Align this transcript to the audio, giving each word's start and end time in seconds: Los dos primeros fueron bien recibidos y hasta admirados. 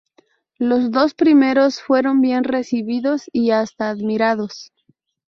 Los 0.57 0.89
dos 0.89 1.13
primeros 1.13 1.79
fueron 1.79 2.21
bien 2.21 2.43
recibidos 2.43 3.25
y 3.31 3.51
hasta 3.51 3.91
admirados. 3.91 4.73